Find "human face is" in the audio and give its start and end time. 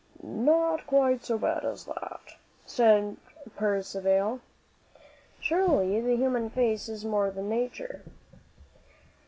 6.15-7.05